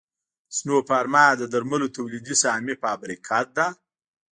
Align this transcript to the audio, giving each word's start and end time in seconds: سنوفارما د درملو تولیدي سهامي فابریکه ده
سنوفارما 0.55 1.25
د 1.39 1.43
درملو 1.53 1.87
تولیدي 1.95 2.35
سهامي 2.41 2.75
فابریکه 2.81 3.39
ده 3.55 3.67